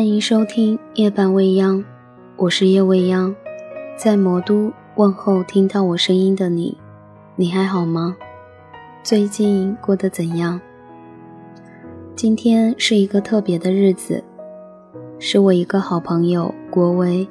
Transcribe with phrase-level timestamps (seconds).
[0.00, 1.84] 欢迎收听夜半未央，
[2.38, 3.36] 我是夜未央，
[3.98, 6.74] 在魔都问候听到我声音的你，
[7.36, 8.16] 你还好吗？
[9.02, 10.58] 最近过得怎样？
[12.16, 14.24] 今天是一个特别的日子，
[15.18, 17.28] 是我一个好朋友郭威，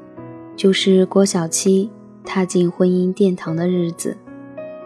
[0.55, 1.89] 就是郭小七
[2.23, 4.15] 踏进婚姻殿堂的日子，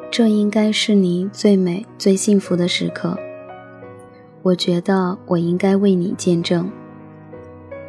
[0.10, 3.18] 这应该是你最美最幸福的时刻。
[4.42, 6.72] 我觉得我应该为你见证。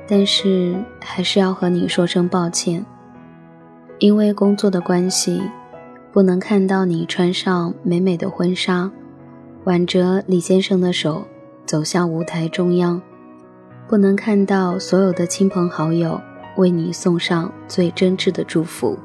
[0.07, 2.85] 但是还是要和你说声抱歉，
[3.99, 5.43] 因为工作的关系，
[6.13, 8.91] 不能看到你穿上美美的婚纱，
[9.65, 11.25] 挽着李先生的手
[11.65, 13.01] 走向舞台中央，
[13.89, 16.21] 不能看到所有的亲朋好友
[16.57, 18.99] 为你送上最真挚的祝福。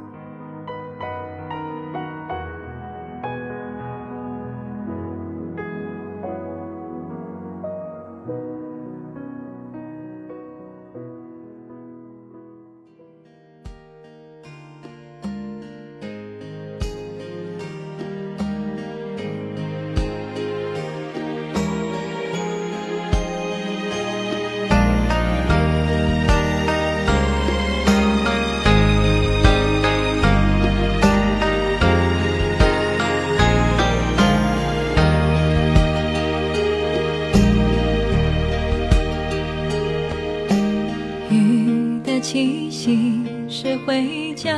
[42.79, 44.57] 气息是回家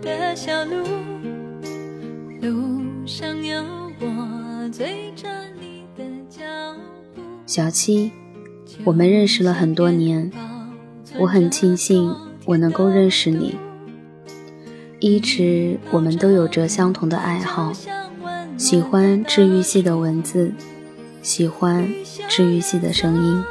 [0.00, 0.84] 的小路，
[2.40, 3.62] 路上有
[4.00, 5.28] 我追着
[5.60, 6.42] 你的脚
[7.14, 7.22] 步。
[7.46, 8.10] 小七，
[8.82, 10.32] 我们认识了很多年，
[11.20, 12.12] 我很庆幸
[12.46, 13.54] 我能够认识你。
[14.98, 17.72] 一直我们都有着相同的爱好，
[18.56, 20.52] 喜欢治愈系的文字，
[21.22, 21.88] 喜欢
[22.28, 23.44] 治愈系的声音，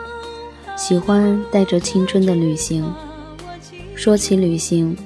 [0.75, 2.83] 喜欢带着青春的旅行。
[4.01, 4.97] 说起旅行，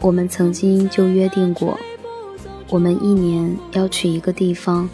[0.00, 1.78] 我们曾经就约定过，
[2.68, 4.90] 我们一年要去一个地方。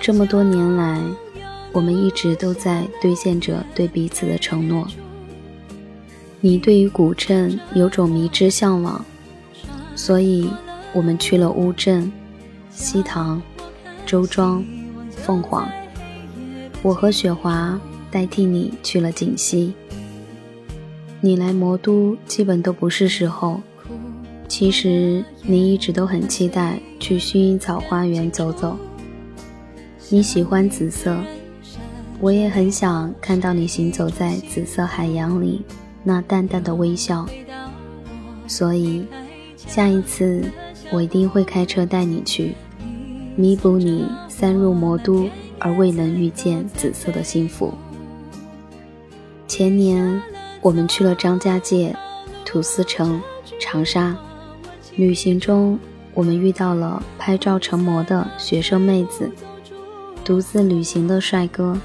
[0.00, 1.00] 这么多年来，
[1.70, 4.88] 我们一直都在兑现着对彼此的承诺。
[6.40, 9.04] 你对于古镇有种迷之向往，
[9.94, 10.50] 所以
[10.92, 12.10] 我们去了乌镇、
[12.72, 13.40] 西塘、
[14.04, 14.64] 周庄、
[15.10, 15.70] 凤凰。
[16.82, 19.72] 我和雪华代替你去了锦溪。
[21.22, 23.60] 你来魔都基本都不是时候。
[24.48, 28.76] 其实你一直都很期待去薰衣草花园走走。
[30.08, 31.16] 你喜欢紫色，
[32.18, 35.62] 我也很想看到你行走在紫色海洋里
[36.02, 37.24] 那淡淡的微笑。
[38.48, 39.06] 所以，
[39.56, 40.42] 下一次
[40.90, 42.54] 我一定会开车带你去，
[43.36, 45.28] 弥补你三入魔都
[45.60, 47.72] 而未能遇见紫色的幸福。
[49.46, 50.20] 前年。
[50.62, 51.96] 我们去了张家界、
[52.44, 53.20] 土司城、
[53.58, 54.14] 长沙。
[54.96, 55.78] 旅行中，
[56.12, 59.30] 我们遇到了拍照成魔的学生妹子，
[60.24, 61.78] 独自旅行的帅哥。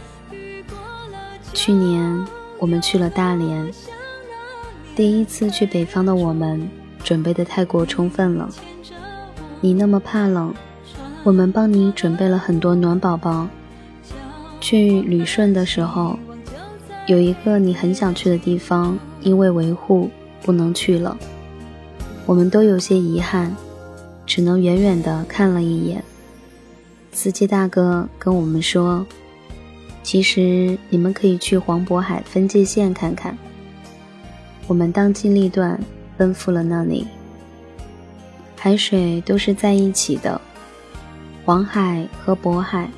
[1.53, 2.25] 去年，
[2.59, 3.71] 我们去了大连。
[4.95, 6.69] 第一次去北方的我们，
[7.03, 8.49] 准备的太过充分了。
[9.61, 10.53] 你那么怕冷，
[11.23, 13.47] 我们帮你准备了很多暖宝宝。
[14.59, 16.19] 去旅顺的时候。
[17.07, 20.09] 有一个你很想去的地方，因为维护
[20.41, 21.15] 不能去了，
[22.25, 23.55] 我们都有些遗憾，
[24.25, 26.03] 只能远远的看了一眼。
[27.11, 29.05] 司机大哥跟我们说，
[30.01, 33.37] 其实你们可以去黄渤海分界线看看。
[34.65, 35.79] 我们当机立断
[36.17, 37.05] 奔赴了那里，
[38.57, 40.41] 海水都是在一起的，
[41.45, 42.89] 黄海和渤海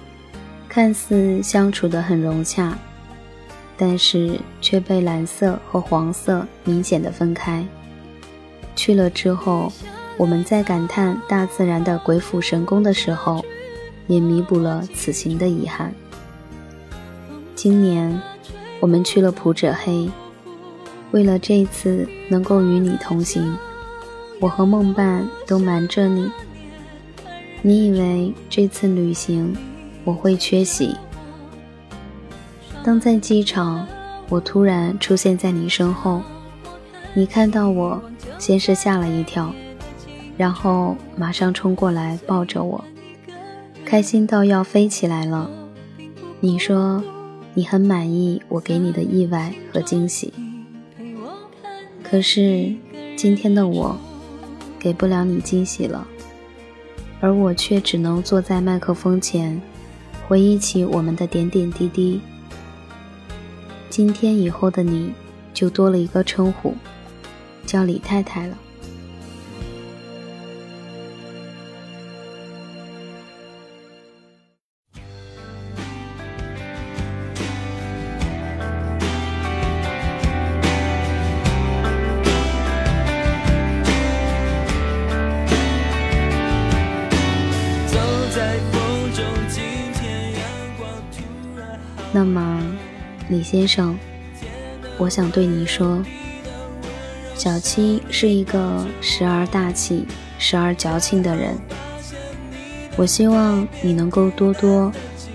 [0.69, 2.77] 看似相处得很融洽。
[3.77, 7.65] 但是却被蓝色和黄色明显的分开。
[8.75, 9.71] 去了之后，
[10.18, 13.44] 我们在感叹大自然的鬼斧神工的时候，
[14.07, 15.94] 也弥补了此行的遗憾。
[17.56, 18.21] 今年，
[18.79, 20.09] 我们去了普者黑，
[21.12, 23.56] 为了这次能够与你同行，
[24.39, 26.29] 我和梦伴都瞒着你。
[27.63, 29.56] 你以为这次旅行
[30.03, 30.95] 我会缺席？
[32.88, 33.86] 当在机场，
[34.30, 36.22] 我突然出现在你身后，
[37.13, 38.01] 你看到我，
[38.39, 39.54] 先是吓了一跳，
[40.38, 42.81] 然后马上冲过来抱着我，
[43.84, 45.50] 开心到要飞起来了。
[46.39, 47.04] 你说
[47.54, 50.34] 你很满意我给你的意外和惊喜，
[52.01, 52.74] 可是
[53.18, 53.98] 今天的我
[54.80, 56.07] 给不了你惊喜了，
[57.19, 59.62] 而我却只能坐在麦克风前，
[60.25, 62.22] 回忆起我们的点点滴滴。
[63.98, 65.12] 今天以后的你
[65.56, 66.76] 就多了一个称呼，
[67.66, 68.56] 叫李太太了。
[92.14, 92.62] 那么，
[93.29, 93.97] 李先生，
[94.97, 96.01] 我想对你说，
[97.35, 100.06] 小七是一个时而大气、
[100.39, 101.57] 时而矫情的人。
[102.95, 104.91] 我希望你能够多多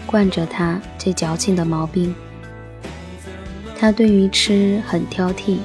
[0.07, 2.15] 惯着他这矫情的毛病。
[3.79, 5.59] 他对于吃很挑剔，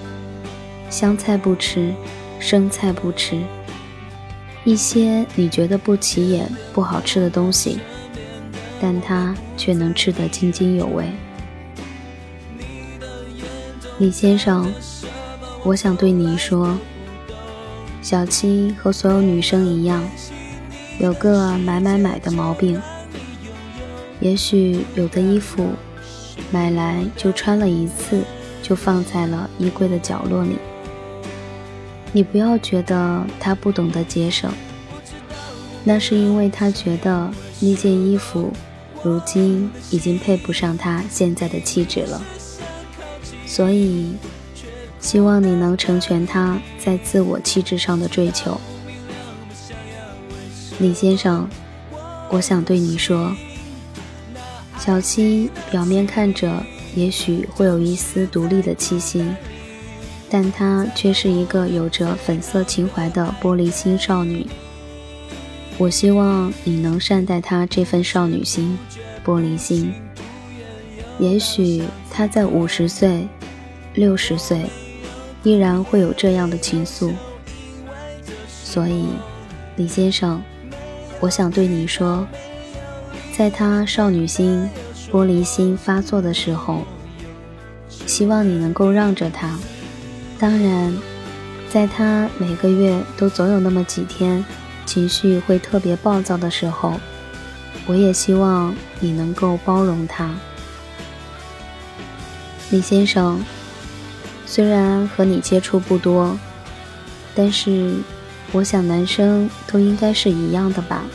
[0.89, 1.93] 香菜不吃，
[2.39, 3.41] 生菜不吃，
[4.65, 7.79] 一些你觉得不起眼、不好吃的东西。
[8.79, 11.09] 但他却能吃得津津有味。
[13.99, 14.71] 李先生，
[15.63, 16.77] 我想对你说，
[17.99, 20.07] 小七和所有女生一样，
[20.99, 22.79] 有个买买买的毛病。
[24.19, 25.69] 也许有的衣服
[26.51, 28.21] 买来就穿了一次，
[28.61, 30.57] 就放在了衣柜的角落里。
[32.11, 34.51] 你不要觉得他不懂得节省，
[35.83, 38.53] 那是因为他觉得那件衣服。
[39.03, 42.21] 如今已经配不上他现在的气质了，
[43.47, 44.13] 所以
[44.99, 48.59] 希望你能成全他在自我气质上的追求。
[50.79, 51.49] 李先生，
[52.29, 53.33] 我想对你说，
[54.77, 56.61] 小七表面看着
[56.93, 59.25] 也许会有一丝独立的气息，
[60.29, 64.45] 但她却是一个有着粉色情怀的玻璃心少女。
[65.79, 68.77] 我希望你能善待她这份少女心、
[69.25, 69.93] 玻璃心。
[71.17, 73.27] 也许她在五十岁、
[73.97, 74.69] 六十岁，
[75.41, 77.11] 依然会有这样的情愫。
[78.47, 79.07] 所以，
[79.75, 80.39] 李先生，
[81.19, 82.27] 我想对你说，
[83.35, 84.69] 在他少女心、
[85.11, 86.83] 玻璃心发作的时候，
[88.05, 89.57] 希望你能够让着他。
[90.37, 90.95] 当然，
[91.67, 94.45] 在他每个月都总有那么几天。
[94.85, 96.93] 情绪会特别暴躁的时候，
[97.87, 100.33] 我也希望你能够包容他，
[102.69, 103.43] 李先生。
[104.47, 106.39] 虽然和你接触不多，
[107.35, 107.95] 但是
[108.53, 111.05] 我想男生都应该是一样的吧。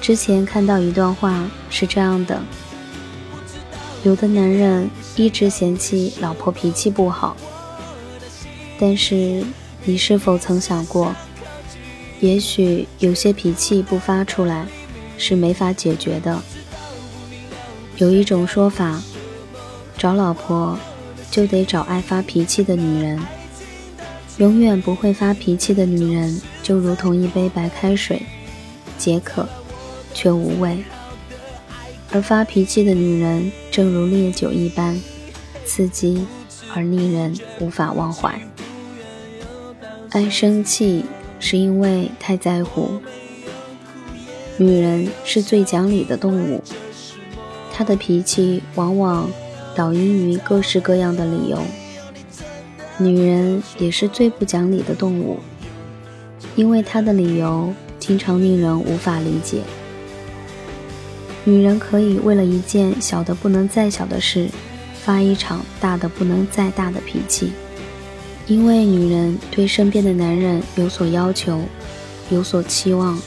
[0.00, 2.40] 之前看到一段话是这样的：
[4.04, 7.36] 有的男人一直嫌弃老婆脾气不好，
[8.78, 9.44] 但是
[9.84, 11.14] 你是否曾想过？
[12.20, 14.66] 也许有些脾气不发出来
[15.18, 16.40] 是没法解决的。
[17.96, 19.02] 有一种说法，
[19.98, 20.78] 找老婆
[21.32, 23.20] 就得找爱发脾气的女人。
[24.38, 28.22] 永远不会发脾气的女人，就如同一杯白开水，
[28.96, 29.48] 解渴
[30.14, 30.76] 却无味；
[32.12, 35.00] 而发脾气的女人，正如烈酒一般，
[35.64, 36.24] 刺激
[36.72, 38.40] 而令人无法忘怀。
[40.10, 41.04] 爱生气。
[41.44, 43.00] 是因为太在乎。
[44.58, 46.62] 女人是最讲理的动物，
[47.72, 49.28] 她的脾气往往
[49.74, 51.62] 导因于各式各样的理由。
[52.98, 55.38] 女人也是最不讲理的动物，
[56.54, 59.62] 因为她的理由经常令人无法理解。
[61.44, 64.48] 女人可以为了一件小的不能再小的事，
[65.02, 67.52] 发一场大的不能再大的脾气。
[68.46, 71.60] 因为女人对身边的男人有所要求，
[72.30, 73.20] 有所期望，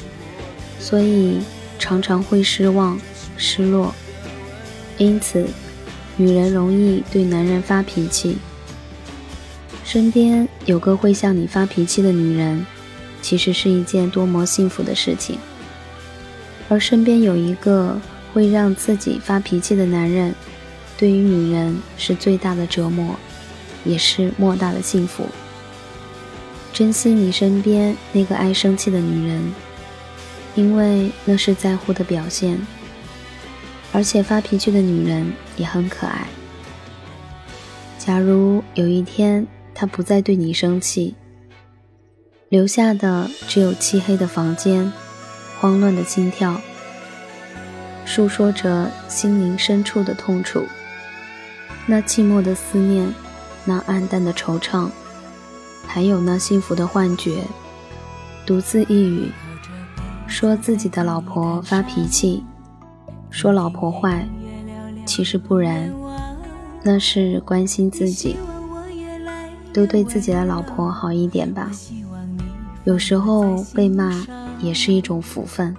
[0.80, 1.40] 所以
[1.80, 2.98] 常常会失望、
[3.36, 3.94] 失落。
[4.98, 5.48] 因此，
[6.18, 8.38] 女人容易对男人发脾气。
[9.84, 12.66] 身边有个会向你发脾气的女人，
[13.22, 15.38] 其实是一件多么幸福的事情；
[16.70, 18.00] 而身边有一个
[18.34, 20.34] 会让自己发脾气的男人，
[20.98, 23.16] 对于女人是最大的折磨。
[23.88, 25.28] 也是莫大的幸福。
[26.74, 29.54] 珍惜你身边那个爱生气的女人，
[30.56, 32.60] 因为那是在乎的表现。
[33.96, 36.28] 而且发脾气的女人也很可爱。
[37.98, 41.16] 假如有一天她不再对你生气，
[42.50, 44.92] 留下的只有漆黑的房间、
[45.62, 46.60] 慌乱的心跳，
[48.06, 50.66] 诉说着心灵深处的痛楚，
[51.86, 53.08] 那寂寞的思念。
[53.68, 54.92] 那暗淡的惆怅，
[55.88, 57.42] 还有那幸福的幻觉，
[58.46, 59.32] 独自一语，
[60.28, 62.44] 说自己的老婆发脾气，
[63.36, 64.26] 说老婆坏，
[65.06, 65.92] 其实不然，
[66.82, 68.38] 那是关心自己。
[69.74, 71.70] 都对自己的老婆好一点吧。
[72.86, 74.26] 有时候被骂
[74.62, 75.76] 也是一种福分。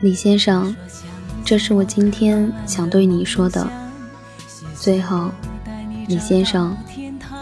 [0.00, 0.76] 李先生，
[1.42, 3.66] 这是我今天想对你说的。
[4.74, 5.30] 最后，
[6.06, 6.76] 李先生，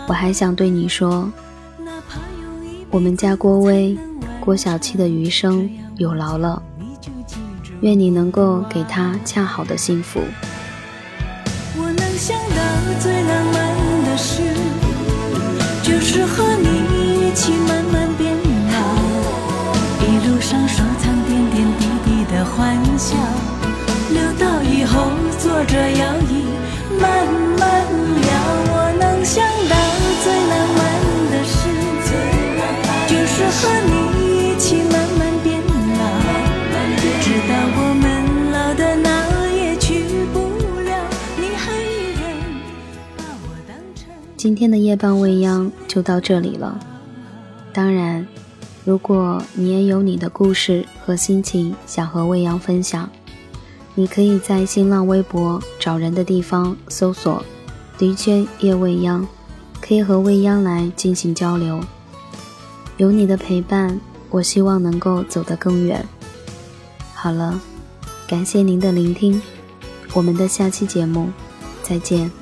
[0.06, 1.28] 我还想对你说，
[2.92, 3.98] 我们家郭威、
[4.38, 6.62] 郭小七的余生有劳了。
[7.82, 10.20] 愿你能够给他恰好的幸福。
[11.76, 13.54] 我能想到最浪漫
[14.06, 14.40] 的事，
[15.82, 16.68] 就是和你
[17.28, 18.32] 一起慢慢变
[18.70, 18.76] 老，
[20.06, 23.16] 一路上收藏点点滴滴的欢笑，
[44.42, 46.76] 今天的夜半未央就到这里了。
[47.72, 48.26] 当然，
[48.84, 53.08] 如果你也有你的故事和心情想和未央分享，
[53.94, 57.40] 你可以在新浪微博找人的地方搜索
[57.96, 59.24] “DJ 夜未央”，
[59.80, 61.80] 可以和未央来进行交流。
[62.96, 66.04] 有你的陪伴，我希望能够走得更远。
[67.14, 67.60] 好了，
[68.26, 69.40] 感谢您的聆听，
[70.12, 71.30] 我们的下期节目
[71.84, 72.41] 再见。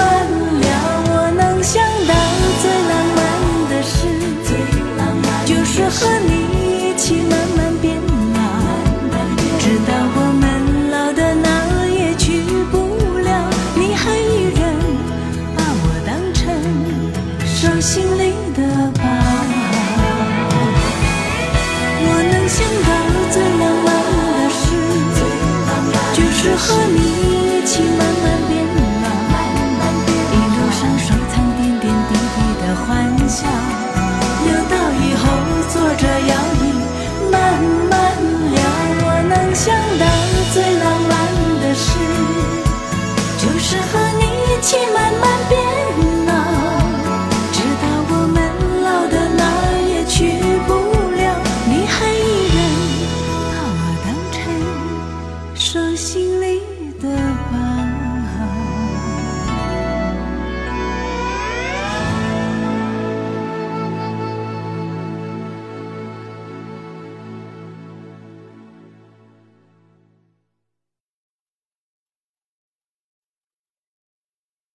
[26.61, 27.30] 和你。